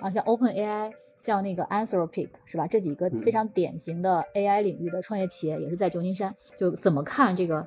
[0.00, 2.66] 啊，像 OpenAI，像那个 Anthropic 是吧？
[2.66, 6.34] 这几个非常典型的 AI 领域的创业企业也是在旧金山。
[6.56, 7.66] 就怎么看这个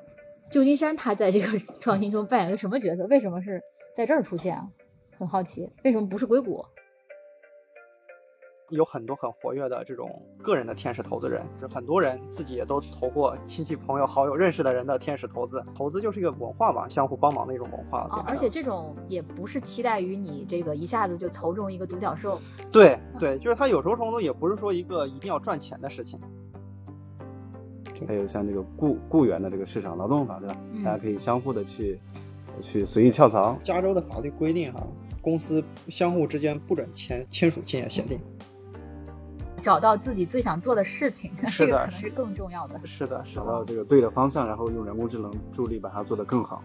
[0.50, 3.06] 旧金山，它在这个创新中扮演了什么角色？
[3.06, 3.60] 为什么是
[3.94, 4.68] 在这儿出现啊？
[5.16, 6.64] 很好奇，为什么不是硅谷？
[8.74, 15.64] 有很多很活跃的这种个人的天使投资人，就很多人自己也都投过亲戚朋友好友认识的人的天使投资。
[15.74, 18.00] 投资就是一个文化嘛，相互帮忙的一种文化。
[18.10, 22.40] 啊，而且这种也不是期待于你这个一下子就投中一个独角兽。
[22.72, 26.20] 对对，就是他有时候冲动也不是说一个一定要赚钱的事情。
[28.08, 30.56] 还有像这个雇雇员的这个市场劳动法，对吧？
[30.84, 31.98] 大家可以相互的去
[32.60, 33.56] 去随意跳槽。
[33.62, 34.82] 加州的法律规定哈，
[35.22, 38.18] 公司相互之间不准签签署竞业协定。
[39.64, 42.78] 找到自己最想做的事情， 这个可能是更重要的。
[42.86, 46.62] 是的，找到这个对的方向，然后用人工智能助力把它做得更好。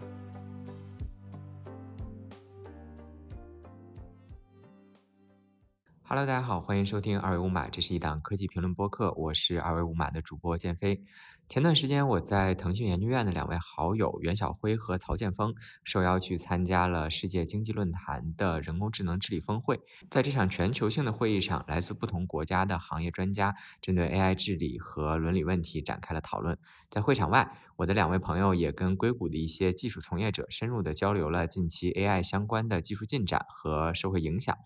[6.02, 11.02] Hello，大家好，欢迎收听二维码，这是一档科技评论播客，我是二维码的主播建飞。
[11.50, 19.80] 前段时间，我在腾讯研究院的两位好友袁晓辉和曹建峰受邀去参加了世界经济论坛的人工智能治理峰会。
[20.08, 26.56] 在这场全球性的会议上，来自不同国家的行业专家针对 AI 治理和伦理问题展开了讨论。
[26.88, 34.56] 在会场外，我的两位朋友也跟硅谷的一些技术从业者深入的交流了近期 AI 相关的技术进展和社会影响，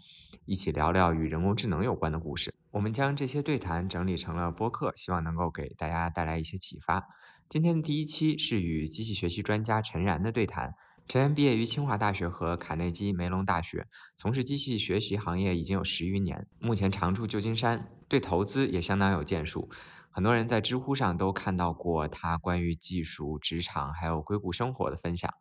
[0.44, 2.54] 一起聊聊与人工智能有关的故事。
[2.75, 7.06] 我们将这些对谈整理成了播客，希望能够给大家带来一些启发。
[7.48, 10.75] 今天的第一期是与机器学习专家陈然的对谈。
[11.06, 19.70] 陈然毕业于清华大学和卡内基梅隆大学，从事机器学习行业已经有十余年，目前常驻旧金山，对投资也相当有建树。
[20.11, 25.33] 很多人在知乎上都看到过他关于技术、职场还有硅谷生活的分享。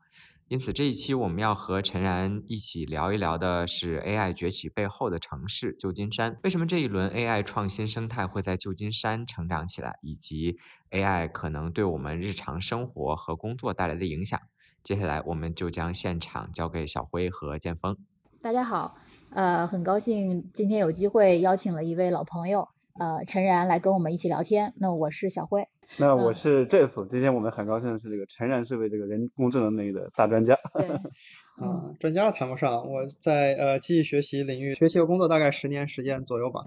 [0.50, 6.38] 因此，这一期我们要和陈然一起聊一聊的是 AI 崛起背后的城市——旧金山。
[6.44, 10.58] 为什么这一轮 AI 创新生态会在旧金山成长起来，以及
[10.92, 14.40] AI 可能对我们日常生活和工作带来的影响？
[14.84, 17.98] 接下来，我们就将现场交给小辉和建峰。
[18.42, 18.96] 大家好，
[19.32, 22.68] 呃，很高兴今天有机会邀请了一位老朋友，
[23.00, 24.74] 呃，陈然来跟我们一起聊天。
[24.78, 25.68] 那我是小辉。
[25.98, 30.58] 那我是 Jeff，今天我们很高兴的是这个陈然是位这个人工智能领域的大专家。
[30.74, 30.88] 对，
[31.64, 36.64] 啊，专家谈不上，我在呃机器学习领域学习和工作大概十年时间左右吧，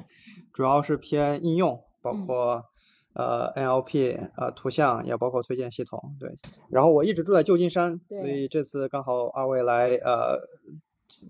[0.53, 2.65] 主要是偏应用，包括
[3.15, 6.15] 呃 NLP，呃图像，也包括推荐系统。
[6.21, 6.31] 对，
[6.71, 10.39] 然后我一直住在旧金山，所以这次刚好二位来呃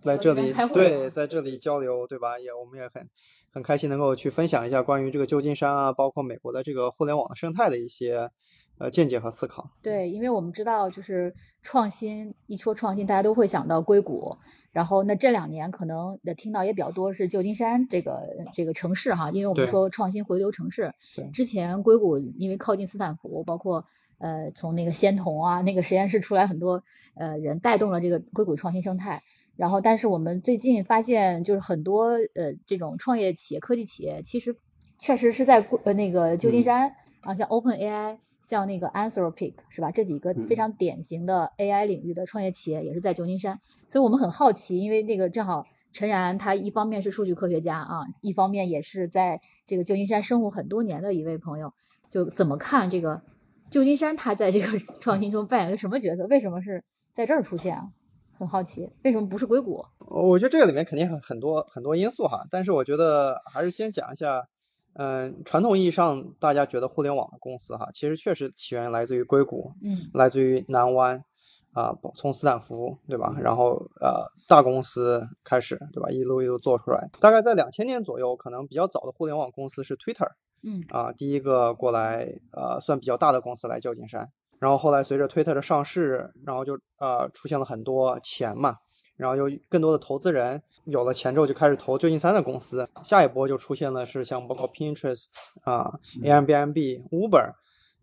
[0.03, 2.39] 来这里，对，在这里交流，对吧？
[2.39, 3.09] 也我们也很。
[3.57, 8.31] 很开心能够去分享一下关于这个旧金山啊，包括美国的这个互联网的生态的一些
[8.77, 9.71] 呃见解和思考。
[9.81, 14.37] 对，因为我们知道，就是创新一说创新，大家都会想到硅谷。
[14.73, 20.93] 然后那这两年可能的听到也比较多是旧金山这个这个城市哈，因为我们说创新回流城市。
[21.33, 23.83] 之前硅谷因为靠近斯坦福，包括
[24.19, 26.85] 呃从那个仙童啊那个实验室出来很多
[27.15, 29.23] 呃人，带动了这个硅谷创新生态。
[29.57, 34.55] 然后，但是我们最近发现，就是很多呃这种创业企业、科技企业，其实
[34.99, 39.91] 确实是在呃那个旧金山啊，像 OpenAI，像那个 Anthropic 是吧？
[39.91, 43.59] 这几个非常典型的 AI 领域的创业企业也是在旧金山。
[43.89, 51.73] 所以我们很好奇，因为那个正好陈然他一方面是数据科学家啊，一方面也是在这个旧金山生活很多年的一位朋友，
[52.11, 53.23] 就怎么看这个
[53.71, 56.27] 旧金山他在这个创新中扮演了什么角色？
[56.27, 56.85] 为什么是
[57.15, 57.89] 在这儿出现啊？
[58.39, 59.85] 很好奇，为什么不是硅谷？
[59.99, 64.47] 我觉得这个里面肯定很很多很多因素哈，但是我觉得还是先讲一下，
[64.95, 71.25] 嗯，传统意义上大家觉得互联网的公司哈，其实确实起源来自于硅谷，嗯，来自于南湾，
[71.73, 73.35] 啊，从斯坦福对吧？
[73.41, 76.11] 然后呃，大公司开始对吧？
[76.11, 80.31] 一路一路做出来，大概在两千年左右，可能比较早的互联网公司是 Twitter，
[80.63, 84.31] 嗯，啊，第一个过来呃，算比较大的公司来旧金山。
[84.59, 88.77] 然后后来随着推特的上市，然后就呃出现了很多钱嘛，
[89.17, 95.27] 然后有更多的投资人有了钱之后就开始投旧金山的公司，下一波就出现了是像包括 Pinterest
[95.63, 95.93] 啊、
[96.23, 97.53] Airbnb、Uber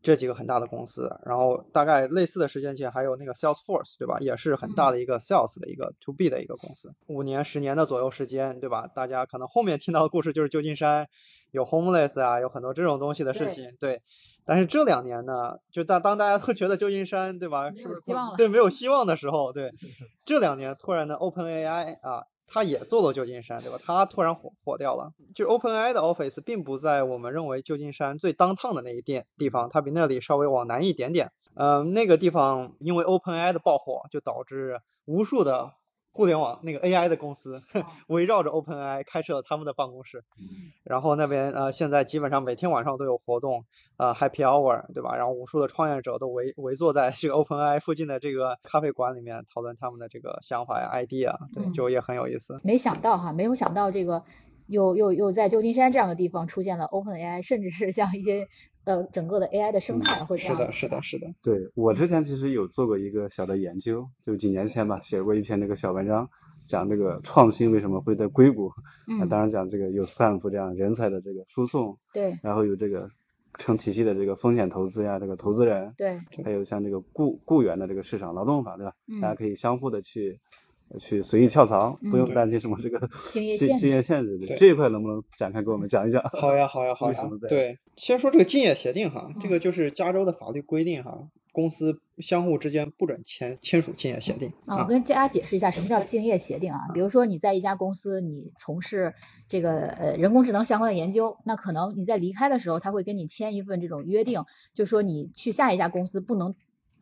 [0.01, 8.85] 这几个很大的公司，然后大概类似的时间线还有那个 Salesforce 对吧，也是很大的一个 Sales 的一个 To B 的一个公司，五年十年的左右时间对吧？
[8.93, 11.07] 大家可能后面听到的故事就是旧金山
[11.51, 14.01] 有 Homeless 啊，有很多这种东西的事情，对。
[14.45, 18.01] 但是这两年呢，就当当大家都觉得旧金山对吧，是不是
[18.37, 19.71] 对没有希望的时候，对
[20.25, 23.77] 这两年突然的 OpenAI 啊，它也做了旧金山，对吧？
[23.83, 25.11] 它突然火火掉了。
[25.33, 31.31] 就 OpenAI 的 office 并不在我们认为旧金山最当趟的那一店地方，它比那里稍微往南一点点。
[31.55, 35.71] 嗯，那个地方因为 OpenAI 的爆火，就导致无数的
[36.13, 37.59] 互联网那个 AI 的公司，
[38.07, 40.23] 围绕着 OpenAI 开设了他们的办公室，
[40.83, 43.65] 然后那边呃现在基本上每天晚上都有活动，
[43.97, 45.15] 呃 Happy Hour 对吧？
[45.15, 52.59] 然后无数的创业者都围围坐在这个 OpenAI 附近的这个咖啡馆里面讨论他们的这个想法呀、idea，对，就也很有意思。
[52.63, 54.23] 没想到哈，没有想到这个
[54.67, 58.47] 又又又在旧金山这样的地方出现了 OpenAI，甚至是像一些。
[58.85, 60.55] 呃，整个的 AI 的生态会这样。
[60.55, 61.27] 是的，是的，是的。
[61.41, 66.29] 对我之前其实有做过一个小的研究，就几年前吧，写过一篇那个小文章，
[66.65, 68.71] 讲这个创新为什么会在硅谷。
[69.07, 69.27] 嗯。
[69.29, 71.97] 当然讲这个有斯坦福这样人才的这个输送。
[72.13, 72.37] 对。
[72.41, 73.09] 然后有这个
[73.57, 75.93] 成体系的这个风险投资呀，这个投资人。
[75.97, 76.19] 对。
[76.43, 78.93] 还有像这个雇雇员的这个市场劳动法，对吧？
[79.07, 79.21] 嗯。
[79.21, 80.39] 大家可以相互的去。
[80.99, 82.99] 去随意跳槽，不用担心什么这个
[83.31, 84.39] 竞业限竞业限制。
[84.57, 86.21] 这一块能不能展开给我们讲一讲？
[86.33, 87.29] 好呀，好呀，好呀。
[87.49, 94.51] 对，先说这个竞业协定哈，这个就是加州的法律规定哈，公司相互之间不准签签署竞业协定。
[94.65, 96.79] 啊，我跟大家解释一下什么叫竞业协定啊。
[96.93, 99.13] 比如说你在一家公司，你从事
[99.47, 104.39] 这个呃人工智能相关的研究，那可能你在离开的时候，他会跟你签一份这种约定，
[104.73, 106.53] 就说你去下一家公司不能。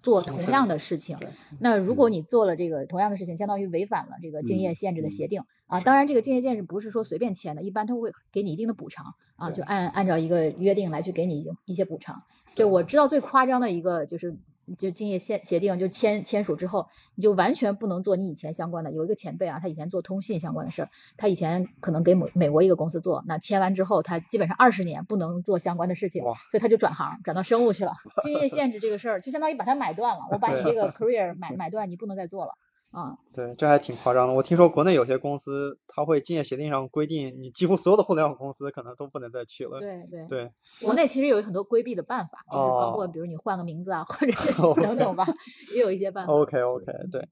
[0.01, 1.17] 做同样的事情，
[1.59, 5.79] 那如果你做了这个同样的事情，相当于违反了这个竞业限制的协定啊。
[5.81, 12.23] 当然，这个竞业限制不是说随便签的，一般他会给你一定的补偿啊，就按按照一个约定来去给你一些补偿。
[12.55, 14.35] 对我知道最夸张的一个就是。
[14.75, 18.91] 就竞业协协定就签签署之后，你就完全不能做你以前相关的。
[18.91, 27.93] 有一个前辈啊，他以前做通信相关的事儿，他以前可能给美美国一个公司做，那签完之后，他基本上二十年不能做相关的事情，所以他就转行转到生物去了。
[28.23, 32.53] 竞业限制这个事儿，就相当于把它买断了，我把你这个 career 买买断，你不能再做了。
[32.91, 34.33] 啊，对，这还挺夸张的。
[34.33, 39.79] 我听说国内有些公司，它会竞业协定上规定，你几乎所有的互联网公司可能都不能再去了。
[39.79, 40.51] 对对对，
[40.81, 44.33] 国内其实有很多规避的办法，就是包括比如你换个名字啊，或者
[44.83, 45.25] 等等吧，
[45.73, 46.33] 也有一些办法。
[46.33, 47.25] OK OK，对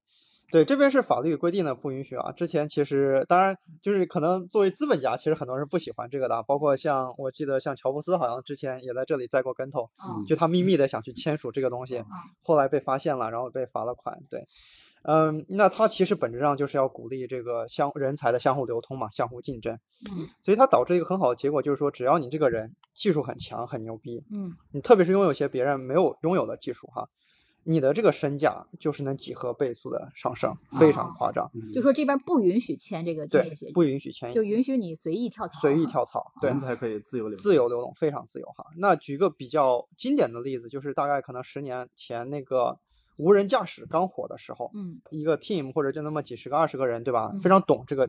[0.50, 2.32] 对，这边是法律规定的不允许啊。
[2.32, 9.90] 之前其实当然就是可能作为资本家，其实很多人不喜欢这个的，包括像我记得像乔布斯好像之前也在这里栽过跟头，
[10.26, 12.02] 就他秘密的想去签署这个东西，
[12.42, 14.18] 后来被发现了，然后被罚了款。
[14.30, 14.48] 对。
[15.02, 19.78] 嗯，那它其实本质上就是要鼓励这个相人才的相互流通嘛，相互竞争。
[20.10, 27.08] 嗯，所以它导致一个很好的结果，就是说只要你这个人技术很强、很牛逼，嗯，你特别是拥有些别人没有拥有的技术哈，
[27.64, 31.50] 你的这个身价就是能几何倍速的上升，非常夸张。
[31.72, 38.66] 就说这边不允许签这个竞业协议，不允许签，就允许你随意跳槽，随意跳槽，对，人才可以自由流自由流动，非常自由哈。
[38.76, 42.78] 那举个比较经典的例子，就是大概可能十年前那个。
[43.20, 47.32] 无人驾驶刚火的时候，嗯，一个 team 或者就那么几十个、二十个人，对吧？
[47.42, 48.08] 非常懂这个，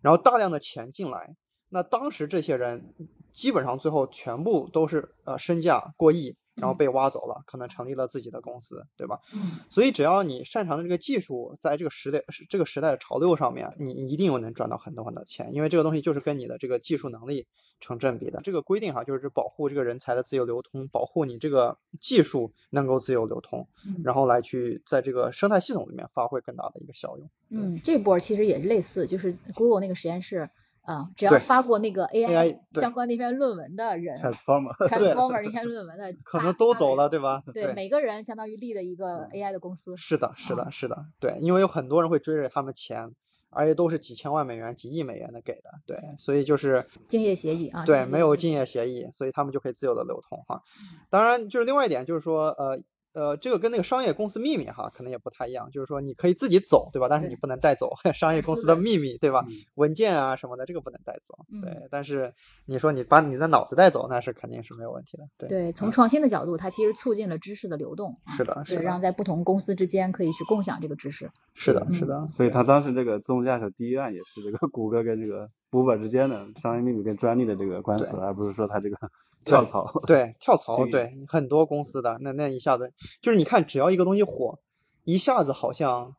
[0.00, 1.36] 然后大量的钱进来，
[1.68, 2.94] 那当时这些人
[3.32, 6.36] 基本上最后全部都是呃身价过亿。
[6.62, 9.18] 然后被挖走了，可能成立了自己的公司，对吧？
[9.34, 17.48] 嗯，所以只要你擅长的这个技术，在这个时代这个时代的潮流上面，你一定能赚到很多很多钱，因为这个东西就是跟你的这个技术能力
[17.80, 18.40] 成正比的。
[18.44, 23.66] 这个规定哈，就是保护这个人才的自由流通，保护你这个技术能够自由流通，
[24.04, 27.28] 然后来去在这个生态系统里面发挥更大的一个效用。
[27.50, 30.48] 嗯，这波其实也是类似，就是 Google 那个实验室。
[30.82, 34.74] 啊，只要发过那个 AI 相关那篇论文的人，Transformer
[35.44, 37.42] 那篇论文的，可能都走了，对吧？
[37.54, 39.96] 对，每个人相当于立了一个 AI 的公司。
[39.96, 43.08] 是的，是的，是的，对，因为有很多人会追着他们钱，
[43.50, 50.60] 而且都是几千万美元、几亿美元的给的，对，所以就是竞业协议啊，对，没有竞业协议，所以他们就可以自由的流通哈。
[51.08, 52.78] 当然，就是另外一点就是说，呃。
[53.12, 55.70] 呃，这个跟那个商业公司秘密哈，可能也不太一样。
[55.70, 57.08] 就是说，你可以自己走，对吧？
[57.08, 59.44] 但是你不能带走 商业公司的秘密，对吧？
[59.74, 61.36] 文件啊什么的，这个不能带走。
[61.60, 62.32] 对，但是
[62.66, 65.24] 你说你把你的脑子带走，那是肯定是没有问题的。
[65.38, 68.16] 对，对，从创新的角度，它其实促进了知识的流动。
[68.36, 71.30] 是的，是的，让在不同公司之间可以去共享这个知识。
[71.54, 72.28] 是的，是的。
[72.32, 75.48] 所以他当时这个自动驾驶第一案也是这个谷歌跟这个。
[75.72, 78.96] Uber 之间的商业秘密跟专利的这个官司，而不是说他这个
[79.44, 80.00] 跳槽。
[80.06, 84.58] 对，跳槽，对很多公司的那那一下子就是你看，只要一个东西火，
[85.04, 86.14] 一下子好像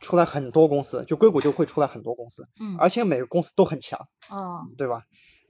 [0.00, 3.98] 出来很多公司，就硅谷就会出来很多公司，嗯，而且每个公司都很强，
[4.28, 5.02] 啊，对吧？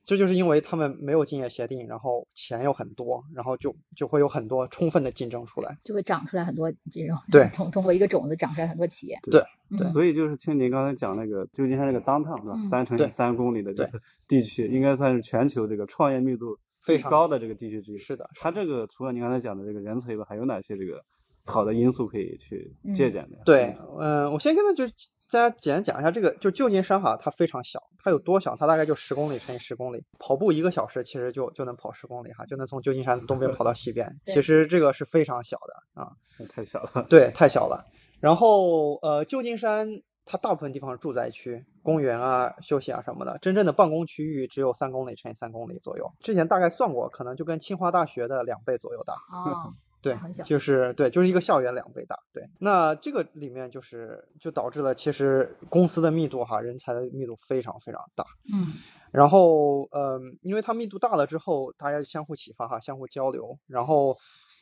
[0.04, 9.42] 这就是因为他们没有竞业协定，然后钱又很多，然后就就会有很多充分的竞争出来，就会长出来很多这种对， 通通过一个种子长出来很多企业，对
[9.76, 12.56] 对，所以就是听您刚才讲那个旧金山这个 downtown 是吧？
[12.62, 17.98] 三乘以三公里的这个地区，应该算是全球这个创业密度最高的这个地区之一。
[17.98, 21.02] 是的，它这个除了您刚才讲的这个人才以外，还有哪些这个
[21.44, 23.38] 好的因素可以去借鉴的？
[23.44, 24.84] 对，嗯，我先跟他就。
[25.30, 28.56] 大家简单讲一下这个，就旧金山哈，它非常小，它有多小？
[28.56, 34.10] 它大概就十公里乘以十公里，跑步一个小时，其实就就能跑十公里哈，就能从旧金山东边跑到西边。
[34.24, 36.12] 其实这个是非常小的啊，
[36.48, 37.06] 太小了。
[37.10, 37.84] 对，太小了。
[38.20, 39.86] 然后呃，旧金山
[40.24, 46.12] 它大部分地方是住宅区、公园啊、休息啊什么的，真正的办公区域只有三公里乘以三公里左右。
[46.20, 49.14] 之前大概算过，可能就跟清华大学的两倍左右大。
[49.32, 52.14] 哦， 对很小，就是对，就是一个校园两倍大。
[52.30, 58.24] 对，那这个里面就是就导致了其实公司的密度哈，人才的密度非常非常大。
[58.52, 58.74] 嗯
[59.10, 63.58] 然后，嗯，因为它密度大了之后，大家相互启发哈，相互交流。
[63.66, 64.14] 然后，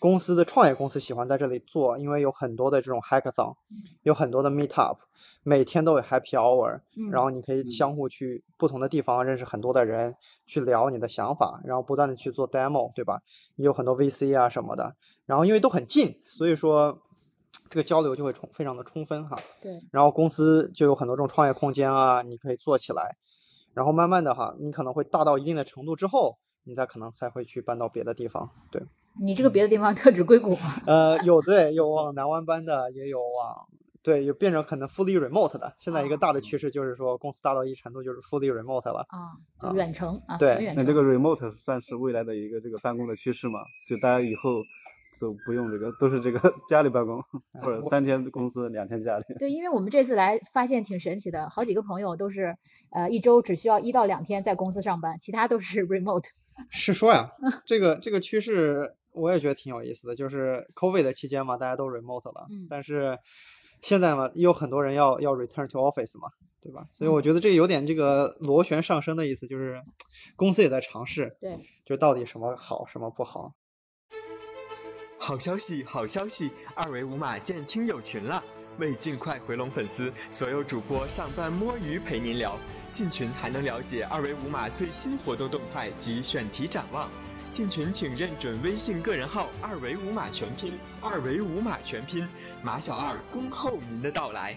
[0.06, 3.56] 公司的创业公司喜欢在这里做，因为有很多的这种 hackathon，
[4.04, 4.98] 有很多的 meetup，
[5.42, 10.14] 每天都有 happy hour，嗯，然后你可以相互去不同的地方认识很多的人，
[10.46, 13.20] 去聊你的想法，然后不断的去做 demo，对吧？
[13.56, 14.94] 也有很多 VC 啊什么的。
[15.25, 16.96] 然后因为都很近，所以说
[17.68, 19.36] 这个交流就会充非常的充分哈。
[19.60, 23.16] 对，然后公司就有很多这种创业空间啊，你可以做起来。
[23.75, 28.48] 然后慢慢的哈，你可能会大到一定的程度之后，你才可能才会去搬到别的地方。
[28.70, 28.82] 对，
[29.20, 30.80] 你这个别的地方 特指硅谷吗？
[30.87, 33.66] 呃，有对，有往南湾搬的，也有往
[34.02, 35.75] 对，有变成可能 fully remote 的。
[35.78, 39.04] 现在一个大的趋势就是说，公司大到一程度就是 fully remote 了。
[39.08, 40.76] 啊，就远程啊，对远程。
[40.76, 43.58] 那这个 remote 算是未来的一个这个办公的趋势嘛？
[43.88, 44.62] 就大家以后
[45.20, 47.20] 就不用这个，都是这个 家里办公，
[47.61, 49.25] 或者三天公司两天家里。
[49.40, 52.54] 对，因为我们这次来发现挺神奇的，好几个朋友都是
[52.90, 56.26] 呃一周只需要一到两天在公司上班，其他都是 remote。
[56.70, 57.28] 是说呀，
[57.66, 63.18] 这个这个趋势我也觉得挺有意思的，就是 COVID 的期间嘛，大家都 remote 了，嗯但是
[63.82, 66.28] 现在嘛，也有很多人要要 return to office 嘛，
[66.62, 66.87] 对吧？
[66.92, 69.82] 所以嗯我觉得这有点这个螺旋上升的意思，就是
[70.37, 73.54] 公司也在尝试，对，就到底什么好，什么不好。
[75.18, 76.50] 好消息，好消息！
[76.75, 78.44] 二维码建听友群了。
[78.78, 82.58] 为尽快回笼粉丝，所有主播上班摸鱼陪您聊。
[82.92, 87.11] 进群还能了解二维码最新活动动态及选题展望。
[87.56, 92.28] 进群请认准微信个人号“二维五码全拼”，二维五码全拼，
[92.62, 94.54] 马小二恭候您的到来。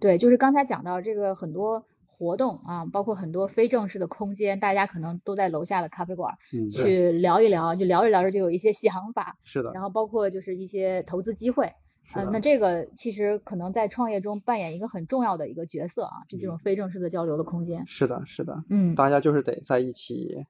[0.00, 11.72] 对，就是刚才讲到这个很多活动啊，包括很多非正式的空间，大家可能都在楼下的咖啡馆嗯，去聊一聊，就聊着聊着就有一些想法，是的，然后包括就是一些投资机会。
[12.14, 17.84] 呃，那这个其实可能在创业中扮演一个很重要的一个角色啊，就这种非正式的交流的空间。
[17.86, 18.92] 是的，是的，嗯。
[18.96, 20.44] 大家就是得在一起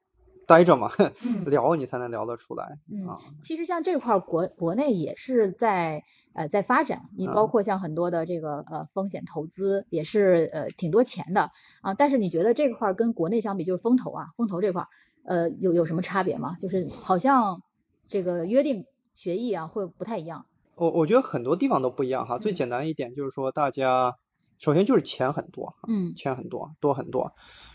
[0.47, 0.89] 待着嘛，
[1.23, 3.17] 嗯聊你才能聊得出来嗯啊。
[3.41, 11.49] 其实像这块儿国国内也是在呃在发展，你包啊括像很多的这个呃风险投资也是呃挺多钱的
[11.81, 11.93] 啊。
[11.93, 14.87] 但是你觉得这块儿跟国内相比，就是风投啊，风投这块儿
[15.23, 16.55] 呃有有什么差别吗？
[16.59, 17.61] 就是好像
[18.07, 20.45] 这个约定协议啊会不太一样。
[20.75, 22.39] 我我觉得很多地方都不一样哈。
[22.39, 24.15] 最嗯简单一点就是说，大家
[24.57, 27.31] 首先就是钱很多，嗯钱很多，多很多。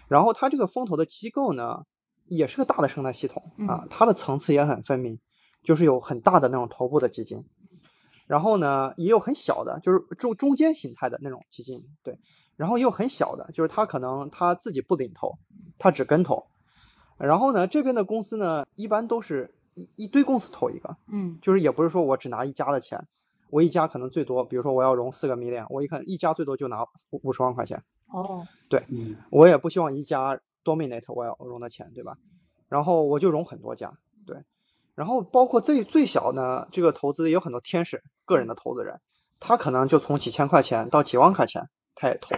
[0.08, 1.82] 然后它这个风投的机构呢，
[2.28, 3.88] 也是个大的生态系统啊，嗯。
[3.90, 5.18] 它的层次也很分明，
[5.62, 7.44] 就是有很大的那种头部的基金，
[8.26, 12.18] 然后呢，也有很小的，就是中中间形态的那种基金，对，
[12.56, 15.38] 然后也有很小的，就是他可能他自己不领投，
[15.78, 16.44] 他只跟投。
[17.18, 21.38] 然后呢，这边的公司呢，一般都是一一堆公司投一个，嗯。
[21.40, 23.02] 就是也不是说我只拿一家的钱，
[23.50, 28.46] 我一家可能最多，比如说我要融四个 million，我一看一家最多就拿五五十万块钱，哦。
[28.68, 28.84] 对
[29.30, 32.18] 我也不希望一家 dominate 我要融的钱，对吧？
[32.68, 33.96] 然后我就融很多家，
[34.26, 34.42] 对。
[34.96, 39.00] 然后包括最最小呢，这个投资也有很多天使，个人的投资人，
[39.38, 42.34] 他可能就从几千块钱到几万块钱，他也投，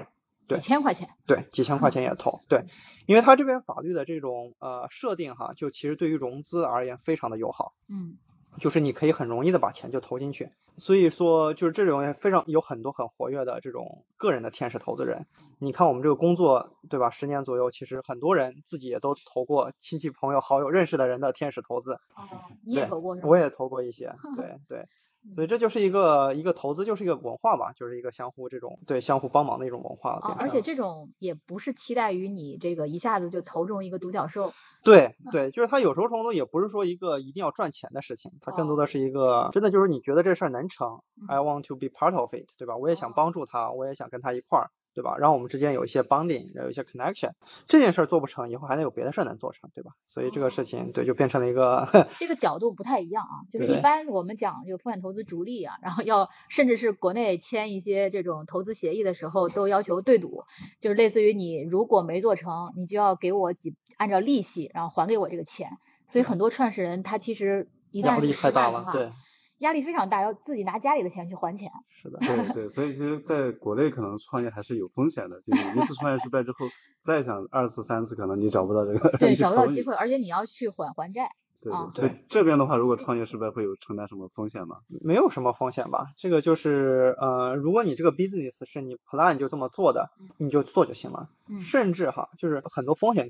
[0.46, 1.08] 几千块钱。
[1.26, 2.64] 对，几千块钱也投，对，
[3.06, 8.18] 因为他这边法律的这种呃设定哈，就其实对于融资而言非常的友好，嗯
[8.58, 15.26] 就是你可以很容易的把钱就投进去，所以说就是这种也非常有很多很活跃的这种个人的天使投资人。
[15.60, 22.28] 你看我们这个工作对吧，十年左右，其实很多人自己也都投过亲戚朋友好友认识的人的天使投资，哦，
[22.64, 23.28] 你也对投过是吧？
[23.28, 24.86] 我也投过一些， 对对。
[25.34, 30.16] 所以这就是一个一个投资，就是一个文化吧，就是一个相互这种对相互帮忙的一种文化。
[30.16, 34.52] 哦，变成而且这种也不是期待于你这个一下子就投中一个独角兽。
[34.84, 42.76] 对对，就是他有时候冲动也不是说一个一定要赚钱的事情，它更多的是一个真的就是你觉得这事儿能成，I want to be part of it，对吧？
[42.76, 45.16] 我也想帮助他，我也想跟他一块儿，对吧？
[45.16, 47.30] 让我们之间有一些 bonding，有一些 connection。
[47.68, 49.92] 这件事儿做不成，以后还能有别的事儿能做成，对吧？
[50.08, 51.86] 所以这个事情对就变成了一个
[52.18, 60.42] 这个角度不太一样啊，就是一般我们讲这个风险投资逐利啊，然后要甚至是国内签一些这种投资协议的时候，都要求对赌，
[60.80, 65.70] 就是类似于你如果没做成，你就要给我几按照利息，然后还给我这个钱。
[66.08, 69.12] 所以很多创始人他其实一压力旦是太大了，失败的话，对，
[69.58, 71.70] 压力非常大，要自己拿家里的钱去还钱。
[71.90, 76.66] 是的，对对，所以其实在国内可能创业还是有风险的，就是一次创业失败之后，
[77.02, 81.30] 再想二次、三次，可能你找不到这个对，找不到机会，而且你要去还还债。
[81.60, 84.76] 对对，这边的话，如果创业失败，会有承担什么风险吗？
[85.00, 86.06] 没有什么风险吧。
[86.16, 91.28] 这个就是呃，如果你这个 business 是你 plan 就这么做的，你就做就行了。
[91.60, 93.28] 甚至哈，就是很多风险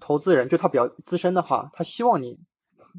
[0.00, 2.40] 投资人，就他比较资深的话，他希望你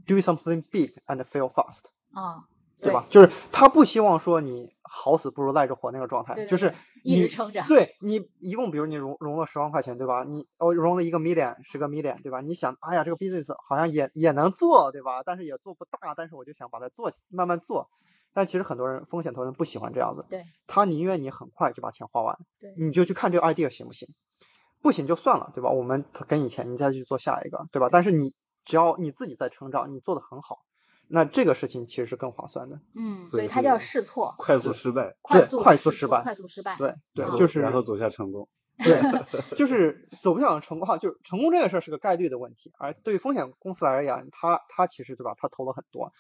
[0.07, 2.45] do something big and fail fast 啊。
[2.81, 3.05] 对吧？
[3.09, 7.61] 就是他不希望说你好死不如赖着活那个状态，就是一直撑着。
[7.67, 10.23] 对你一共，比如你融融了十万块钱，对吧？
[10.23, 12.41] 你哦融了一个 million，十个 million，对吧？
[12.41, 15.21] 你想，哎呀，这个 business 好像也也能做，对吧？
[15.23, 17.89] 但是也做不大，但是我就想把它做，慢慢做。
[18.31, 24.07] 但其实很多人风险投资人不喜欢这样子，对，他宁愿你很快就把钱花完，对，你就去看这个 idea 行不行，
[24.81, 25.69] 不行就算了，对吧？
[25.69, 27.89] 我们给你钱，你再去做下一个，对吧？
[27.91, 28.33] 但是你
[28.63, 30.59] 只要你自己在成长，你做的很好。
[31.11, 38.47] 那这个事情其实是更划算的，嗯，所以它叫试错，快速失败，快速快速失败，快速失败，对对，就是然后走向成功，
[38.77, 46.13] 对，就是走不向成功哈，就是成功这个事儿是个概率的问题，而对于风险公司而言，他他其实对吧，他投了很多，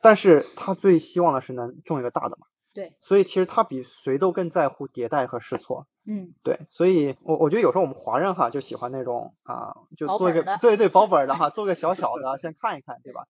[0.00, 13.26] 但是他最希望的是能中一个大的嘛，对，所以其实他比谁都更在乎迭代和试错，嗯，对，所以我我觉得有时候我们华人哈就喜欢那种啊，就做一个对对保本的哈，做个小小的先看一看，对吧？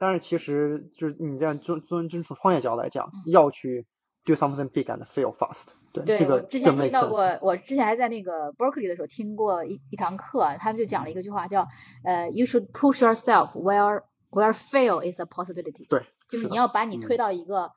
[0.00, 3.86] 但是其实就是你这样尊尊尊从创业角度来讲，要去
[4.24, 5.66] do something big and fail fast。
[5.92, 11.68] 对，这个之前听到过，我之前还在那个 Berkeley 的时候听过一一堂课，他们就讲了一个句话，叫
[12.04, 15.86] 呃，you should push yourself where where fail is a possibility。
[15.88, 17.70] 对，就是你要把你推到一个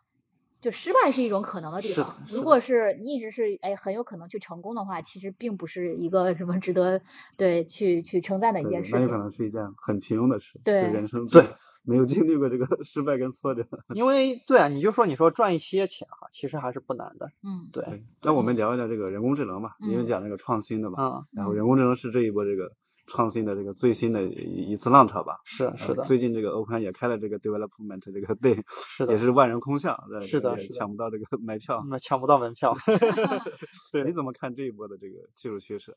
[0.64, 2.16] 就失败是一种可能的地方。
[2.28, 7.02] 如果是你一直是哎很有可能去成功的话，其实并不是一个什么值得
[7.38, 9.00] 对去去称赞的一件事情。
[9.02, 10.60] 那有可能是一件很平庸的事。
[10.64, 11.44] 对，人生对。
[11.86, 17.30] 没有经历过这个 失败跟挫折， 因为对啊，你就说你说赚一些钱哈，其实还是不难的。
[17.44, 18.06] 嗯，对。
[18.22, 20.96] 那我们聊一聊这个人工智能吧，因为讲那个创新的嘛。
[20.98, 21.26] 嗯。
[21.34, 22.72] 然后人工智能是这一波这个
[23.06, 25.40] 创新的这个最新的一一次浪潮吧？
[25.44, 26.04] 是是的。
[26.04, 29.98] 最近这个 Open 也开了这个 Development 这个 Day，是的，也是万人空巷。
[30.22, 31.84] 是的，抢不到这个门票。
[31.90, 32.76] 那抢不到门票。
[33.92, 35.96] 对，你怎么看这一波的这个技术趋势？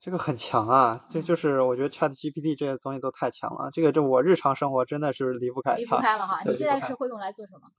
[0.00, 3.70] 这个很强啊，这就是我觉得 Chat GPT 这些东西都太强了。
[3.72, 5.76] 这个这我日常生活真的是离不开它。
[5.78, 7.70] 离不开了哈，你现在是会用来做什么？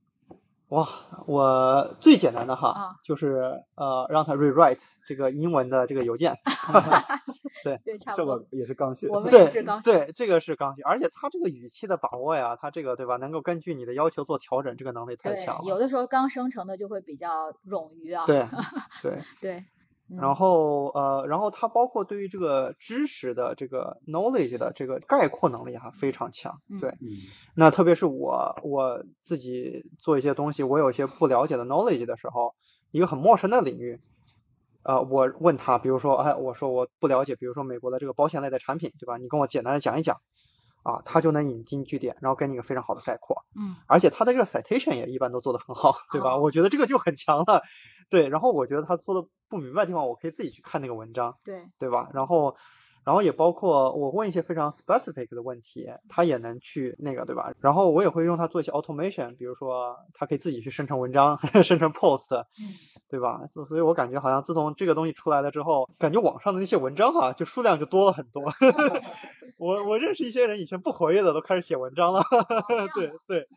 [0.69, 0.87] 哇，
[1.27, 6.35] 我最简单的哈，就是呃让它 rewrite 这个英文的这个邮件。
[7.65, 8.38] 对对，差不多。
[8.38, 9.08] 这个也是刚需。
[9.08, 9.84] 我们也是刚需。
[9.84, 15.63] 对，这个是刚需，而且他这个语气的把握呀，他这个对吧，能够根据你的要求做调整，这个能力太强了。
[15.65, 18.25] 有的时候刚生成的就会比较冗余啊。
[18.28, 18.47] 对
[19.01, 19.65] 对对。
[20.08, 26.93] 然后呃，然后它包括对于这个知识的这个 knowledge 的这个概括能力哈非常强，对，
[27.56, 32.54] 那特别是我我自己做一些东西，我有一些不了解的 knowledge 的时候，
[32.91, 33.99] 一个很陌生的领域，
[34.85, 39.17] 呃，我问他，比如说，哎，我说我不了解，比如说美国的这个保险类的产品，对吧？
[39.17, 40.21] 你跟我简单的讲一讲。
[40.83, 43.43] 啊，他就能引经据典，然后给你一个非常好的概括。
[43.59, 46.37] 嗯，而且他的这个 citation 也一般都做得很好，对吧？
[46.37, 47.63] 我觉得这个就很强了。
[48.07, 52.09] 对，然后我觉得他说的不明白的地方，我可以自己去看那个文章，对，对吧？
[52.13, 52.55] 然后。
[53.05, 57.53] 然后也包括我问一些非常 specific 的问题，它也能去那个，对吧？
[57.59, 62.43] 然后我也会用它做一些 automation，比如说它可以自己去生成文章、 生成 post，
[63.07, 63.45] 对吧？
[63.47, 68.43] 所所以，我感觉好像自从这个东西出来了之后，感觉网上的那些文章哈，就数量就多了很多。
[69.57, 72.23] 我我认识一些人以前不活跃的，都开始写文章了。
[72.95, 73.47] 对对。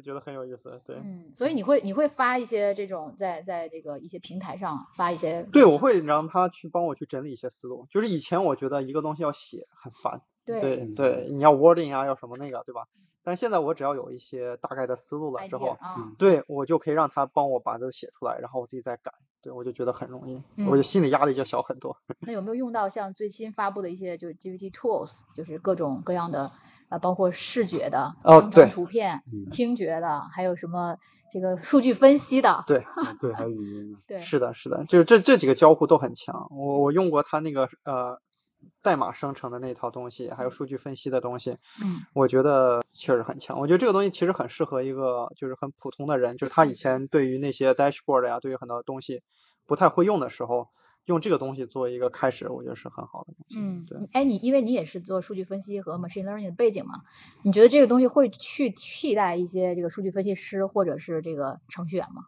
[0.00, 7.84] 就觉得很有意思，对，嗯，所以你会你会发一些这种在在这个一些平台上发一些，对，我会让他去帮我去整理一些思路。
[7.90, 12.84] 就是以前我觉得一个东西要写很烦，对对，你要 wording 啊，要什么那个，对吧？
[13.24, 15.76] 但是现在我只要有一些大概的思路了之后，
[16.16, 21.96] 对我就可以让他帮我把这写出来，然后我自己再改，对我就觉得很容易，我就心理压力就小很多。
[22.20, 26.50] 那有没有用到像最新发布的一些就是 GPT tools，就是各种各样的？
[26.88, 30.96] 啊，包括视觉的哦，对，图片、听觉的，还有什么
[31.30, 32.82] 这个数据分析的，对
[33.20, 36.48] 对，还有语音的，对，是的，是的，就是这这几个交互都很强。
[36.50, 38.18] 我我用过它那个呃
[38.82, 43.60] 代码生成的那套东西，还有数据分析的东西，嗯，我觉得确实很强。
[43.60, 49.22] 我觉得这个东西其实很适合一个就是很普通的人，就是他以前对于那些 dashboard 呀，对于很多东西
[49.66, 50.68] 不太会用的时候。
[51.08, 53.58] 用这个东西做一个开始，我觉得是很好的东西。
[53.58, 53.98] 嗯，对。
[54.12, 57.00] 哎，你因为你也是做数据分析和 machine learning 的背景嘛，
[57.42, 62.24] 你觉得这个东西会去替代一些这个数据分析师或者是这个程序员吗？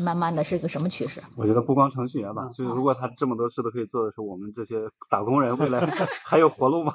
[0.00, 1.20] 慢慢的是个什么趋势？
[1.36, 5.80] 我觉得不光程序员吧，就是如果他这么多事都可以做的时候，我们这些打工人未来
[6.24, 6.94] 还有活路吗？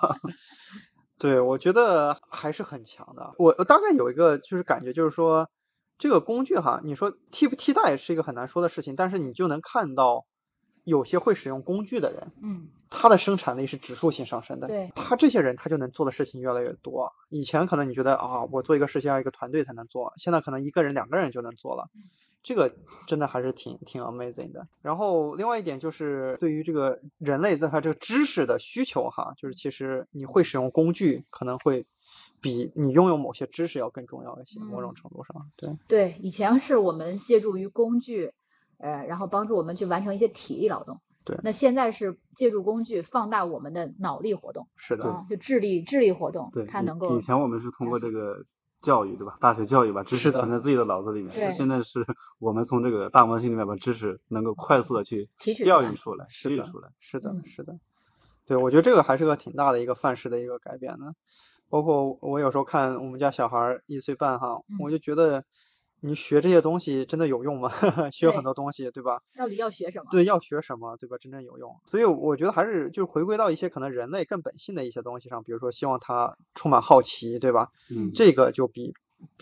[1.20, 3.34] 对，我觉得还是很强的。
[3.38, 5.50] 我我大概有一个就是感觉，就是说
[5.98, 10.26] 这个工具哈，你说替不替代是一个很难说的事情，但是你就能看到。
[10.84, 14.68] 有些会使用工具的人，嗯，他的生产力是指数性上升的。
[14.68, 17.12] 对，他这些人他就能做的事情越来越多。
[17.30, 21.90] 以前可能你觉得啊，我做一个事情要一个团队才能做，现在可能一个人、两个人就能做了。
[22.42, 22.74] 这个
[23.06, 24.66] 真的还是挺挺 amazing 的。
[24.82, 31.86] 然后另外一点就是对于这个人类对他这个知识的需求哈，就是其实你会使用工具，可能会
[32.40, 34.60] 比你拥有某些知识要更重要一些。
[34.62, 38.32] 某种程度上，对对，以前是我们借助于工具。
[38.80, 41.00] 呃，然后帮助我们去完成一些体力劳动。
[41.26, 44.68] 对，那现在是借助工具放大我们的脑力活动。
[44.76, 46.50] 是的，就智力智力活动。
[46.52, 47.16] 对，它能够。
[47.18, 48.44] 以前我们是通过这个
[48.82, 49.38] 教育，对吧？
[49.40, 51.32] 大学教育把知识存在自己的脑子里面。
[51.36, 51.52] 对。
[51.52, 52.04] 现在是
[52.40, 56.90] 我们从这个大模型里面把知识能够快速的去提取调用出来，提取出来。
[57.00, 57.78] 是的，是的。
[58.48, 61.14] 对，我觉得这个还是个挺大的一个范式的一个改变呢。
[61.70, 65.44] 包括我有时候看我们家小孩一岁半哈，我就觉得。
[66.02, 67.70] 你学这些东西真的有用吗？
[68.12, 69.22] 学很多东西，对吧？
[69.38, 70.08] 到底要学什么？
[70.10, 71.18] 对，要学什么，对吧？
[71.20, 71.76] 真正有用。
[71.86, 77.70] 所以我觉得还是就是回归到一些可能人类更本性的一些东西上，比如说希望他充满好奇，对吧？
[77.90, 78.94] 嗯，这个就比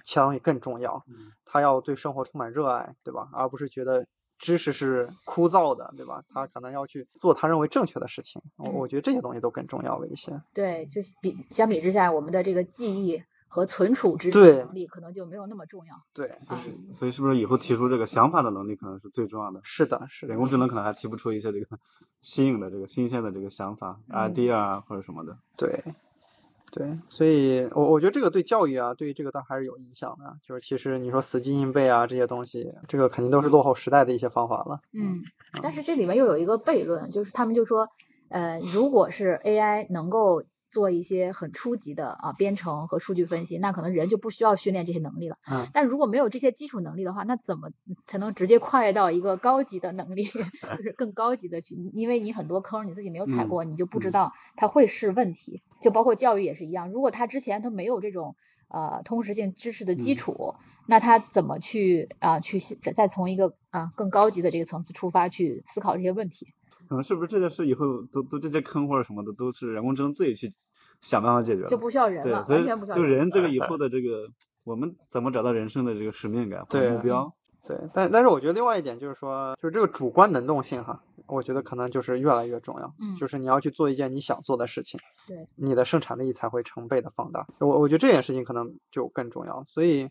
[0.04, 1.04] 其他东西更重要。
[1.08, 3.30] 嗯，他要对生活充满热爱，对吧？
[3.34, 4.06] 而不是觉得
[4.40, 6.24] 知识是枯燥的，对吧？
[6.34, 8.42] 他可能要去做他认为正确的事情。
[8.58, 10.32] 我我觉得这些东西都更重要了一些。
[10.54, 13.22] 对，就比相比之下，我们的这个记忆。
[13.48, 15.96] 和存储知识能力可能就没有那么重要。
[16.14, 16.32] 对，
[16.96, 19.60] 所以是不是以后提出这个想法的能力可能是最重要的？
[19.64, 21.80] 是的，是人工智能可能还提不出一些这个
[22.22, 25.38] 新颖的、这个新鲜的这个想法、idea 啊或者什么的。
[25.56, 25.82] 对，
[26.72, 30.38] 对，所以我我觉得这个对教育啊，对于这个倒还是有影响的。
[30.46, 34.80] 就是其实你说死记硬背啊这些东西，这个肯定都是落后时代的一些方法了。
[34.94, 35.22] 嗯，
[35.64, 37.88] 但是这里面又有一个悖论，就是他们就说，
[38.30, 40.44] 呃，如果是 AI 能够。
[40.70, 45.38] 做一些很初级的啊编程和数据分析，那可能人就不需要训练这些能力了。
[45.50, 47.70] 嗯，但如果没有这些基础能力的话，那怎么
[48.06, 51.76] 才能直接跨越到一个高级的能力，就是更高级的去？
[51.94, 55.62] 因为你很多坑你自己没有踩过，你就不知道它会是问题。
[55.80, 58.36] 就包括教育也是一样，如果他之前他没有这种
[58.70, 60.56] 呃通识性知识的基础，
[60.88, 66.48] 那他怎么去啊去再再从一个啊更高级的这个层次出发去思考这些问题？
[66.88, 70.52] 可能是不是这件事以后都都这些坑或者什么的都是人工智能自己去
[71.02, 72.98] 想办法解决，就不需要人了，完全不需要。
[72.98, 74.28] 就人这个以后的这个，
[74.64, 77.34] 我们怎么找到人生的这个使命感、目标？
[77.68, 82.94] 对，但但是我觉得另外一点就是说，就是这个主观能动性哈，我觉得可能就是越来越重要。
[83.00, 87.46] 嗯，就是你要去做一件你想做的事情，对，你的生产力才会成倍的放大。
[87.60, 90.10] 我我觉得这件事情可能就更重要，所以。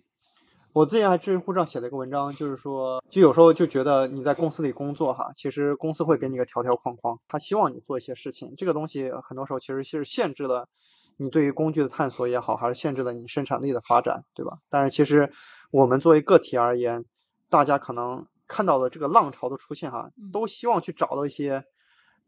[0.76, 10.68] 我之前还知乎上写了一个文章，就是说，就有时候就觉得你在公司里工作哈，其实公司会给你个条条框框，他希望你做一些事情，这个东西很多时候其实是限制了
[11.16, 14.58] 你对于工具的探索也好，还是限制了你生产力的发展，对吧？
[14.68, 15.32] 但是其实
[15.70, 17.06] 我们作为个体而言，
[17.48, 21.64] 大家可能看到了这个浪潮的出现哈，都希望去找到一些，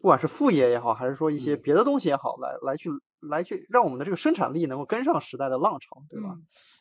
[0.00, 2.88] 不管是副业也好，还是说一些别的东西也好，来来去
[3.20, 6.34] 来去让我们的这个生产力能够跟上时代的浪潮，对吧？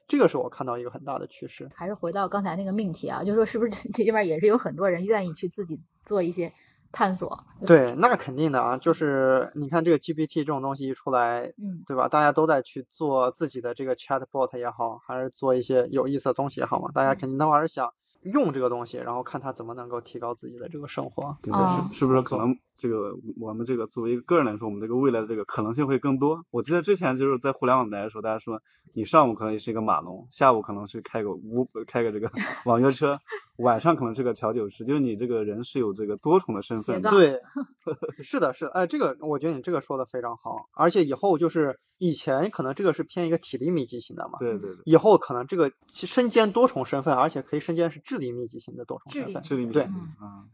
[0.08, 6.52] 这个是我看到一个很大的趋势，还是回到刚才那个命题啊，就是说是不是这这边也是有很多人愿意去自己做一些
[6.92, 7.38] 探索？
[7.66, 12.08] 对，那肯定的啊，就是你看这个 GPT 这种东西一出来，嗯，对吧？
[12.08, 17.92] 大家都在去做自己的这个 Chatbot 也好，还是做一些有意思的东西也好嘛，大家肯定都还是想。
[18.34, 26.44] 用这个东西，然后看他怎么能够提高自己的这个生活，对是是不是可能这个我们这个作为一个个人来说，我们这个未来的这个可能性会更多？
[26.52, 28.62] 我记得之前就是在互联网来的时候，大家说
[28.94, 32.32] 你上午可能也是一个码农，下午可能是开个屋开个这个
[32.66, 33.20] 网约车，
[33.58, 37.02] 晚上可能是个调酒师，就是你这个人是有这个多重的身份。
[37.02, 37.40] 对，
[38.24, 38.72] 是的，是的。
[38.72, 49.88] 哎，这个我觉得你这个说的非常好，而且以后就是以前可能这个是偏一个体力密集型的嘛，对对对，以后可能这个身兼多重身份，而且可以身兼是智力密集型的多重身份，智力对，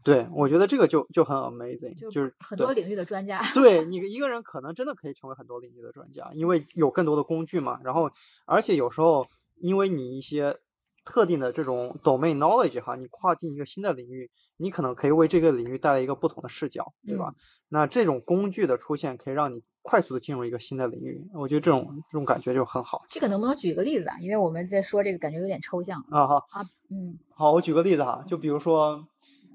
[0.02, 8.10] 对，我觉得这个就就很 amazing，就是很多领域的专家，对 你一个人可能真的可以成为很多领域的专家，因为有更多的工具嘛，然后
[8.46, 10.56] 而且有时候因为你一些
[11.04, 14.30] 特定的这种 domain knowledge 哈，你跨进一个新的领域。
[14.56, 17.34] 你可能可以为这个领域带来一个不同的视角，对吧？
[17.70, 23.02] 那这种工具的出现可以让你快速的进入一个新的领域，我觉得这种这种感觉就很好。
[23.10, 24.16] 这个能不能举个例子啊？
[24.20, 26.28] 因为我们在说这个，感觉有点抽象啊。
[26.28, 29.04] 好啊，嗯，好，我举个例子哈，就比如说，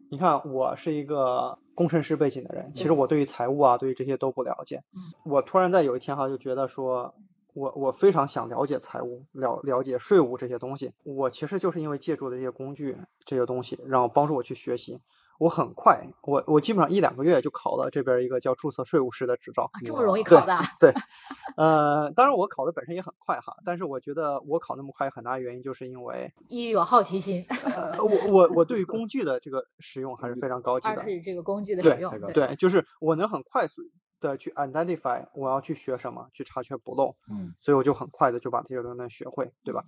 [0.09, 4.83] 你看我是一个工程师背景的人，其实我对于财务啊，对于这些都不了解。
[4.93, 7.13] 嗯，我突然在有一天哈，就觉得说。
[7.55, 10.93] 我我非常想了解财务，了了解税务这些东西。
[11.03, 12.95] 我其实就是因为借助的这些工具，
[13.25, 14.99] 这些东西，让帮助我去学习。
[15.39, 19.63] 我很快，我我基本上一两个月就考了这边一个叫注册税务师的执照。
[19.73, 20.61] 啊，这么容易考的啊？
[20.79, 20.93] 对，
[21.55, 31.01] 呃，当然我考的本身也很快哈，但是我觉得我考那么快，很大原因就是因为，一有好奇心，呃，我我我对于工具的这个使用还是非常高级的。
[31.01, 33.81] 二是这个工具的使用，对，对，就是我能很快速
[34.19, 39.85] 的去 identify 我要去学什么，去查缺补漏，嗯所以我就很快的就把这些东西学会，对吧？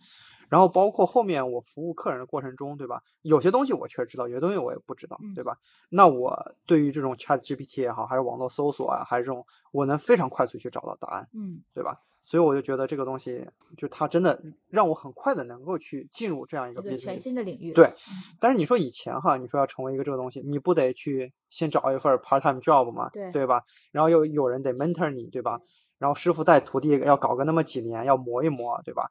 [0.52, 3.02] 然后包括后面我服务客人的过程中，对吧？
[3.22, 5.58] 有些东西我确实知道，有些东西我也不知道，嗯对吧？
[5.90, 12.02] 那我对于这种 Chat GPT 也好，还是网络搜索啊，还是这种，我能非常快速去找到答案，嗯对吧？
[12.26, 23.64] 所以我就觉得这个东西，就它真的让我很快的能够去进入这样一个全新的领域，对嗯，但是你说以前哈，你说要成为一个这个东西，你不得去先找一份 part time job 嘛，对吧？
[23.94, 25.62] 然后又有人得 mentor 你，对吧？
[25.98, 29.10] 然后师傅带徒弟要搞个那么几年，要磨一磨，对吧？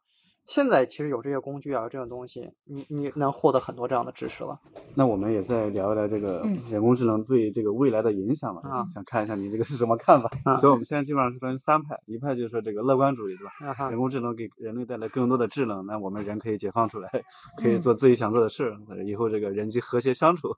[0.50, 4.58] 现在其实有这些工具啊，有这种东西，你你能获得很多这样的知识了。
[4.96, 8.60] 那我们也再聊一聊这个嗯人工智能对这个未来的影响吧。
[8.68, 10.28] 啊想看一下你这个是什么看法。
[10.42, 13.88] 啊所以我们现在基本上是分三派，一派就是说这个乐观主义，对吧？
[13.88, 17.08] 人，工智能给人类带来更多的智能，那我们人可以解放出来，
[17.62, 20.48] 可以嗯做自己想做的事，呃以后这个人机和谐相处。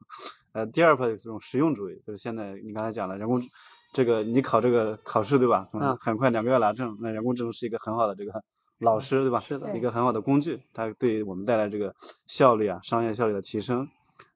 [0.52, 3.50] 呃，第二派就是这种实用主义，就是现在你刚才讲了人工智，
[3.92, 5.68] 这个你考这个考试对吧？
[5.74, 8.42] 嗯很快两个月拿证，那人工智能是一个很好的这个
[8.82, 9.38] 老师对吧？
[9.40, 11.94] 是的一个很好的工具，它对我们带来这个
[12.26, 13.88] 效率啊、商业效率的提升。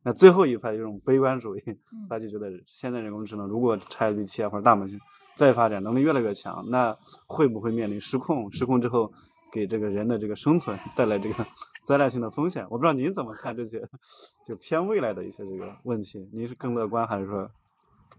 [0.02, 4.96] 那最后一派这种悲观主义，嗯他就觉得现在人工智能如果 ChatGPT 啊或者大模型
[5.34, 8.50] 再发展，能力越来越强，那会不会面临失控？
[8.52, 9.12] 失控之后，
[9.52, 11.44] 给这个人的这个生存带来这个
[11.84, 12.64] 灾难性的风险？
[12.70, 13.82] 我不知道您怎么看这些，
[14.46, 17.50] 就偏未来的一些这个问题，您是更乐观还是说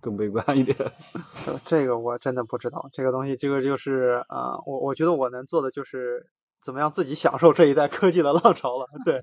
[0.02, 0.78] 更悲观一点？
[1.46, 6.26] 呃这个我真的不知道，这个东西，这个就是啊、呃我我觉得我能做的就是
[6.62, 8.86] 怎么样自己享受这一代科技的浪潮了。
[9.06, 9.22] 对，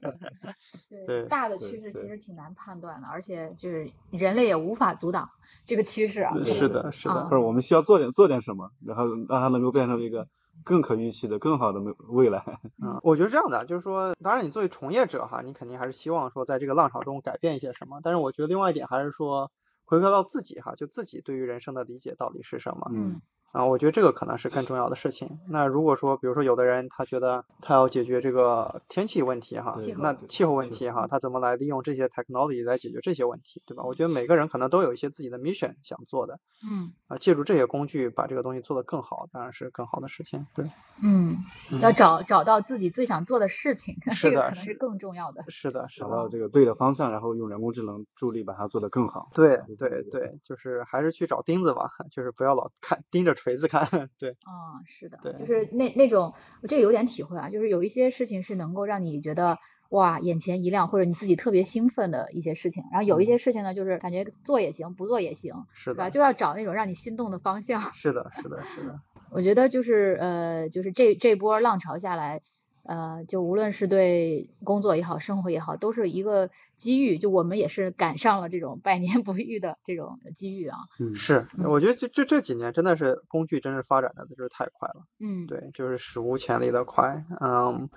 [1.06, 5.28] 对大的趋势其实挺难判断的，而且就是人类也无法阻挡
[5.66, 6.32] 这个趋势啊。
[6.44, 10.26] 是的，是的啊或，者我们需要做点做点什么，然后让它能够变成一个
[10.62, 12.42] 更可预期的、更好的未未来。
[12.82, 17.98] 嗯， 我觉得这样的啊，就是说，当然你作为从业者哈，你肯定还是希望说在这个浪潮中改变一些什么。
[18.02, 19.50] 但是我觉得另外一点还是说，
[19.84, 22.90] 回归到自己哈，就自己对于人生的理解到底是什么。
[22.92, 23.20] 嗯。
[23.54, 23.64] 啊？
[23.64, 25.38] 我觉得这个可能是更重要的事情。
[25.48, 33.82] 那如果说，比如说有的人他觉得他要解决这个天气问题哈，那气候问题哈，他怎么来利用这些 technology 来解决这些问题，对吧？
[33.84, 36.38] 我觉得每个人可能都有一些自己的 mission 想做的
[36.68, 40.46] 嗯啊，借助这些工具把这个东西做得更好，当然是更好的事情。
[40.54, 40.68] 对，
[41.02, 41.38] 嗯，
[41.80, 45.42] 要找找到自己最想做的事情，是 的是这个可能是更重要的。
[45.48, 46.06] 是的，是的。
[46.06, 49.30] 找到这个对的方向，然后用人工智能助力把它做得更好。
[49.34, 53.86] 对对对对，就是还是去找钉子吧， 就是不要老看盯着锤子看。
[54.18, 59.58] 对，啊、是的，对就是那那种，我这个有点体会啊，就是有一些事情是能够让你觉得
[59.90, 66.04] 哇眼前一亮，或者你自己特别兴奋的一些事情，然后有一些事情呢，就是感觉做也行，不做也行，是对吧？
[66.04, 67.78] 的，就要找那种让你心动的方向。
[67.92, 68.98] 是的，是的，是的，
[69.30, 72.40] 我觉得就是呃，就是这这波浪潮下来，
[72.84, 77.18] 呃，就无论是对工作也好，生活也好，都是一个机遇。
[77.18, 80.78] 就我们也是赶上了这种百年 不遇的这种机遇啊。
[81.00, 81.46] 嗯，是。
[81.58, 87.24] 嗯我觉得这这这几年真的是工具真是发展的就是太快了，嗯，对，就是史无前例的快。
[87.40, 87.88] 嗯，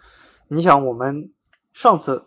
[0.48, 1.32] 你想我们
[1.74, 2.26] 上次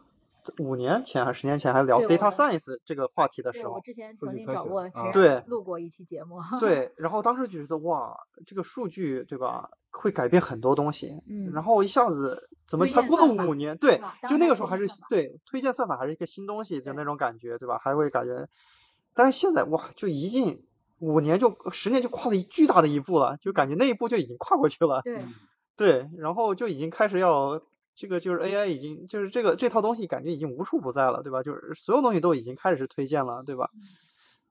[0.59, 6.39] 五年前还是十年前还聊 data science 这个话题的时候，对我之前曾经找过对录过一期节目。
[6.61, 11.21] 对，然后当时就觉得哇，这个数据对吧，会改变很多东西。
[11.29, 13.77] 嗯然后一下子怎么才过了五年？
[13.79, 17.79] 对，就那个时候还是对推荐算法还是一个新东西，就那种感觉，对吧？
[17.83, 18.49] 还会感觉，
[19.15, 20.65] 但是现在哇，就一进
[21.01, 25.01] 五年就十年就跨了一巨大的一步了，就感觉那一步就已经跨过去了。
[25.03, 25.25] 对，
[25.77, 27.61] 对，然后就已经开始要
[28.01, 31.43] 这个就是 AI 已经就是这个这套东西感觉已经无处不在了，对吧？
[31.43, 33.69] 就是所有东西都已经开始推荐了，对吧？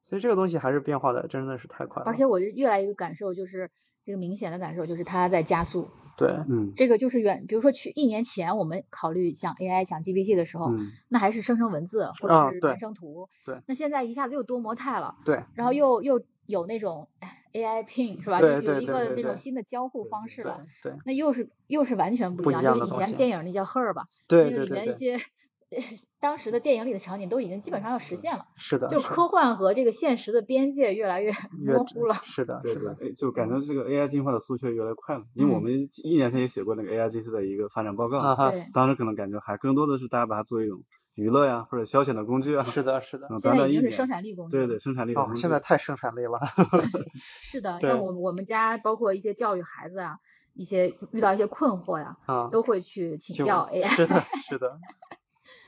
[0.04, 2.06] 所以这个东西还是变化的真的是太快了。
[2.06, 3.68] 而且我就越来一个感受就是，
[4.06, 5.90] 这个明显的感受就是它在加速。
[6.16, 13.28] 对，嗯这个就是远，比如说去一年前我们考虑像 AI 讲 GPT 的时候，嗯那还是生成文字或者是啊对原生图。
[13.48, 18.40] 对那现在一下子又多模态了，对，然后又又有那种哎 AI pin 是吧？
[18.40, 20.66] 对就有一个对对对对那种新的交互方式对了。
[20.84, 25.16] 对那又是又是完全不不一一样，就是以前电影那叫 Her 吧，对那个里面一些
[26.20, 31.32] 当时的电影里的场景都已经基本上要实现了，是的，就是科幻和这个现实的边界越来越
[31.64, 32.16] 模糊了。
[32.24, 35.24] 是的，是的，，哎，就感觉这个 AI 进化的速度越来越快了。
[35.36, 40.82] 因为我嗯们一年前也写过那个 AI GC 的一个发展报告，啊哈，当时可能感觉还更多的是大家把它作为一种
[41.20, 42.64] 娱乐呀或者消遣的工具啊。
[42.64, 43.28] 是的，是的。
[43.30, 44.66] 嗯，现在已经是生产力工具了。
[44.66, 46.40] 对对，生产力工具现在太生产力了。
[47.16, 50.18] 是的，像我我们家包括一些教育孩子啊，
[50.54, 53.88] 一些遇到一些困惑呀，啊，都会去请教 AI。
[53.88, 54.80] 是的，是的。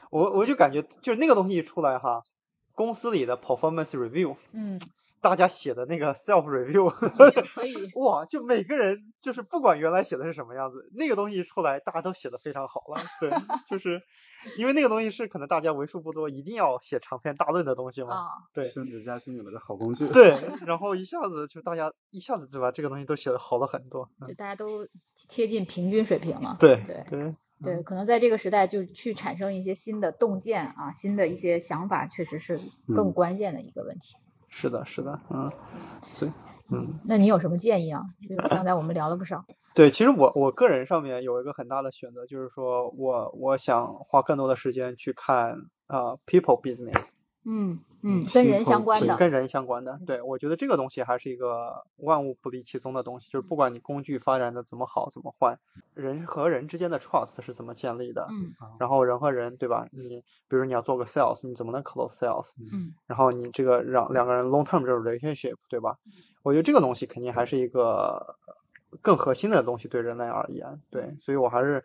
[0.09, 2.21] 我我就感觉就是那个东西一出来哈，
[2.73, 4.79] 公司里的 performance review，嗯，
[5.21, 6.89] 大家写的那个 self review，
[7.53, 12.99] 可以哇，就每个人就是不管原来写的是什么样子，那个东西一出来，大家都写的非常好了。
[13.19, 13.29] 对，
[13.69, 14.01] 就是
[14.57, 18.15] 因为那个东西是可能大家为数不多一定要写长篇大论的东西嘛。
[18.15, 20.07] 啊，对升职加薪有的是好工具。
[20.07, 24.09] 对，然后一下子就大家一下子就把这个东西都写的好了很多。
[24.21, 24.87] 嗯就大家都
[25.29, 26.57] 贴近平均水平了。
[26.59, 34.15] 对对对对，可能在这个时代，就去产生一些新的洞见啊，新的一些想法，确实是更嗯关键的一个问题。
[34.51, 35.51] 是的，是的，嗯，
[36.13, 36.31] 所以
[36.69, 36.99] 嗯。
[37.05, 38.03] 那你有什么建议啊？
[38.19, 39.43] 就是刚才我们聊了不少。
[39.73, 45.53] 对，其实我我个人上面有一个很大的选择，就是说我我想花更多的时间去看
[45.87, 47.11] 啊、呃 people business，
[47.45, 49.15] 嗯嗯，跟人相关的。
[49.15, 49.99] 跟人相关的。
[50.05, 55.57] 对，我觉得这个东西还是一个万物不离其宗的东西，就是不管你工具发展的怎么好怎么坏，
[55.93, 59.87] 人和人之间的 trust 是怎么建立的，嗯然后人和人，对吧？
[59.91, 62.51] 你比如你要做个 sales，你怎么能 close sales？
[62.71, 65.95] 嗯然后你这个让两个人 long term 这种 relationship，对吧？
[66.43, 68.35] 我觉得这个东西肯定还是一个
[69.01, 71.83] 更核心的东西，对人类而言，对，所以我还是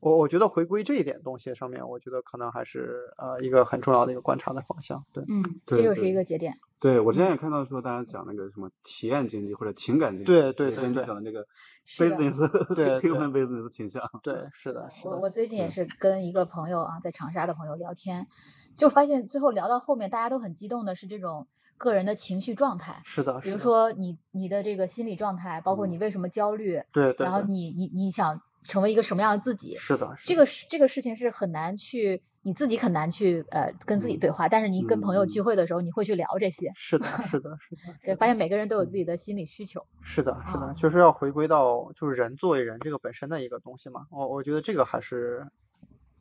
[0.00, 6.58] 我我觉得回归这一点东西上面，我觉得可能还是呃一个很重要的一个观察的方向，对，嗯，这对就是一个节点。
[6.80, 11.44] 对我之前也看到说，大家讲那个什么体验经济或者情感经济，对对对对讲的那个
[11.86, 14.00] business 对 对 human business 挺像。
[14.22, 18.28] 对，是的，是的，我我最近也是跟一个朋友啊，在长沙的朋友聊天，
[18.76, 39.84] 就发现最后聊到后面，大家都很激动的是这种个人的情绪状态，是的，比如说你你的这个心理状态，包括嗯你为什么焦虑，对对，对然后你你你想成为一个什么样的自己，是的，是这个是这个事情是很难去你自己很难去呃跟自己对话，但是你跟朋友嗯聚会的时候，你会去聊这些，是的，是的，是的， 对，发现每个人都有自己的心理需求。
[40.02, 44.06] 是的，是啊的，就是要回归到就是人作为人这个本身的一个东西嘛。
[44.10, 45.46] 我我觉得这个还是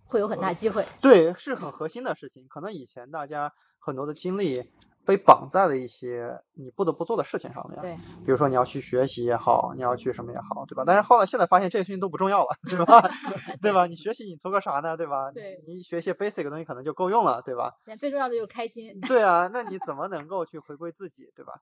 [0.06, 0.86] 会有很大机会。
[1.02, 2.48] 对，是很核心的事情。
[2.48, 4.64] 可能以前大家很多的精力
[5.08, 10.84] 被绑在了一些你不得不做的事情上面，对，比如说你要去学习也好，你要去什么也好，对吧？
[10.86, 13.02] 但是后来现在发现这些事情都不重要了， 对吧？
[13.62, 13.88] 对吧？
[13.88, 14.98] 你学习你图个啥呢？
[14.98, 15.32] 对吧？
[15.32, 17.74] 对你你学一些 basic 的东西可能就够用了，对吧？
[17.98, 19.00] 最重要的就是开心。
[19.08, 21.54] 对啊，那你怎么能够去回归自己，对吧？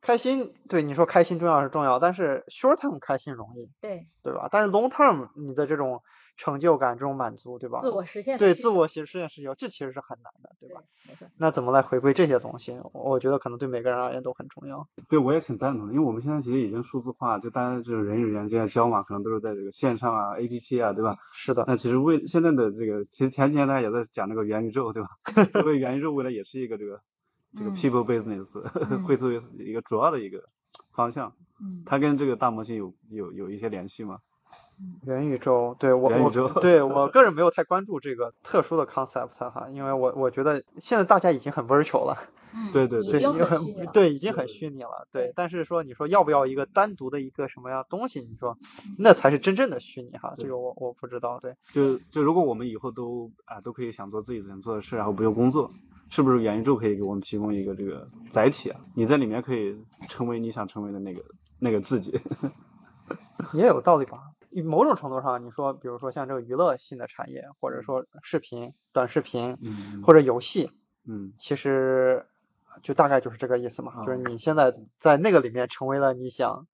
[0.00, 4.48] 开心，对你说开心重要是重要，但是 short term 开心容易，对，对吧？
[4.50, 6.02] 但是 long term 你的这种
[6.36, 7.78] 成就感、这种满足，对吧？
[7.78, 10.80] 自我实现对自我实实现需求，这其实是很难的，对吧？
[11.08, 11.26] 没错。
[11.38, 12.72] 那怎么来回归这些东西？
[12.92, 14.86] 我我觉得可能对每个人而言都很重要。
[15.08, 21.16] 对，我也挺赞同的，因为我们现在其实已经数字化，就大家就是人与人之间交往，可能都是在这个线上啊、APP 啊，对吧？
[21.32, 25.08] 是的，那其实为现在的这个，其实前几年大家也在讲这个元宇宙，对吧？
[25.60, 27.00] 因 为元宇宙未来也是一个这个
[27.56, 30.42] 这个嗯 people business、 嗯会作为一个主要的一个
[30.90, 34.18] 方向，嗯，它跟这个大模型有有有一些联系吗？
[35.06, 42.16] 元宇宙，对我我对我个人没有太关注这个特殊的 concept 哈，因为我我觉得现在大家已经很 virtual 了，
[42.54, 43.90] 嗯对对对，已经已经很虚拟了。
[43.92, 45.32] 对，已经对很对虚拟了，对对。
[45.34, 48.20] 但是说你说要不要一个单独的一个什么样东西？
[48.20, 48.56] 你说
[48.98, 51.54] 那才是真正的虚拟哈，这个我我不知道，对。
[51.72, 55.70] 就就如果我们以后都啊都可以想做自己想做的事，然后不用工作，
[56.10, 58.80] 是不是元宇宙可以给我们提供一个这个载体啊？
[58.94, 59.76] 你在里面可以
[60.08, 61.22] 成为你想成为的那个
[61.58, 62.18] 那个自己。
[63.52, 64.18] 也有道理吧。
[64.54, 70.70] 以某种程度上，你说，比如说像这个娱乐性的产业，或者说视频、短视频嗯或者游戏，
[71.04, 71.32] 嗯。
[71.38, 72.24] 其实
[72.82, 76.66] 就大概就是这个意思嘛，就是哦你现在在那个里面成为了你想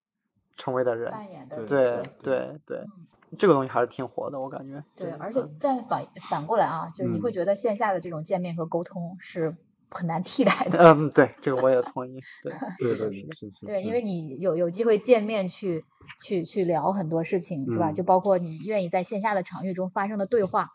[0.55, 1.11] 成为的人。
[1.11, 2.57] 扮演的对对对。
[2.65, 4.83] 对嗯，这个东西还是挺火的，我感觉。
[4.95, 5.39] 对，而且。
[5.39, 7.33] 嗯再反反过来啊，就是你会嗯。
[7.33, 9.55] 觉得线下的这种见面和沟通是
[9.91, 10.77] 很难替代的。
[10.79, 12.19] 嗯，对，这个我也同意。
[12.41, 13.67] 对对对是的是的对。
[13.67, 15.83] 对，因嗯为你有有机会见面去
[16.23, 17.91] 去去聊很多事情，是吧？
[17.91, 20.67] 嗯就包括你愿意在线下的场域中发生的对话，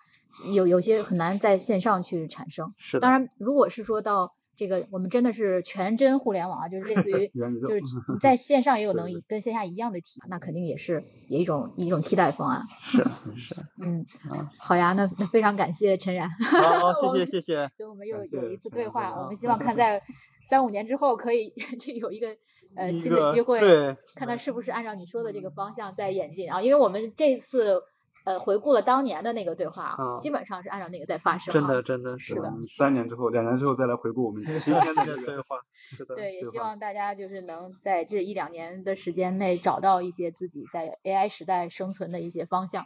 [0.54, 2.72] 有有些很难在线上去产生。
[2.76, 3.00] 是的。
[3.00, 12.62] 当然，如果是说到这个，我们真的是全真互联网啊，就是类似于就是你在线上也有能跟线下一样的体，那肯定也是也一种一种替代方案。
[12.80, 13.04] 是
[13.36, 13.54] 是。
[13.80, 16.28] 嗯啊，好呀，那那非常感谢陈然。
[16.30, 17.70] 好，好， 谢谢谢谢。
[17.76, 20.02] 跟我们又感有一次对话，我们希望看 在
[20.48, 22.28] 三五年之后可以这有一个
[22.74, 26.62] 呃新的机会，对看看是不是按照你说的这个方向在演进啊？
[26.62, 27.82] 因为我们这次
[28.26, 35.60] 呃回顾了当年的那个对话基本上是按照那个在发生、啊，真的真的是的嗯三年之后、两年之后再来回顾我们今天的这个对话，
[35.96, 36.16] 是的。
[36.16, 42.84] 对，也希望大家就是能在这一两年的时间内找到一些自己在 AI 时代生存的一些方向。